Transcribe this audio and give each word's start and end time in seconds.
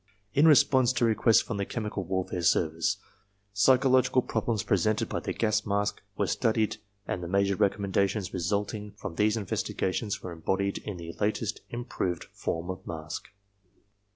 In 0.33 0.47
response 0.47 0.91
to 0.93 1.05
requests 1.05 1.41
from 1.43 1.57
the 1.57 1.65
Chemical 1.67 2.03
Warfare 2.03 2.41
Service, 2.41 2.97
psychological 3.53 4.23
problems 4.23 4.63
presented 4.63 5.07
by 5.07 5.19
the 5.19 5.31
gas 5.31 5.63
mask 5.63 6.01
were 6.17 6.25
studied 6.25 6.73
X 6.73 6.79
INTRODUCTION 7.09 7.13
and 7.13 7.23
the 7.23 7.27
major 7.27 7.55
recommendations 7.55 8.33
resulting 8.33 8.93
from 8.93 9.13
these 9.13 9.37
investiga 9.37 9.93
tions 9.93 10.23
were 10.23 10.31
embodied 10.31 10.79
in 10.79 10.97
the 10.97 11.13
latest 11.21 11.61
improved 11.69 12.23
form 12.33 12.71
of 12.71 12.87
mask. 12.87 13.27